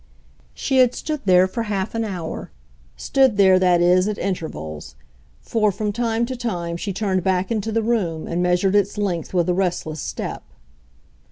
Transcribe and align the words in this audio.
She 0.55 0.77
had 0.79 0.95
stood 0.95 1.21
there 1.25 1.45
for 1.47 1.61
half 1.61 1.93
an 1.93 2.03
hour—stood 2.03 3.37
there, 3.37 3.59
that 3.59 3.81
is, 3.81 4.07
at 4.07 4.17
intervals; 4.17 4.95
for 5.43 5.71
from 5.71 5.91
time 5.93 6.25
to 6.25 6.35
time 6.35 6.75
she 6.75 6.91
turned 6.91 7.23
back 7.23 7.51
into 7.51 7.71
the 7.71 7.83
room 7.83 8.25
and 8.25 8.41
measured 8.41 8.73
its 8.73 8.97
length 8.97 9.31
with 9.31 9.47
a 9.47 9.53
restless 9.53 10.01
step. 10.01 10.41